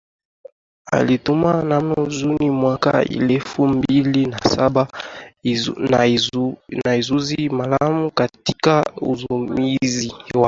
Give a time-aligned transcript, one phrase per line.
[0.91, 4.87] alihitimu mnamo Juni mwaka elfu mbili na saba
[5.89, 10.25] na ujuzi maalum katika Usimamizi wa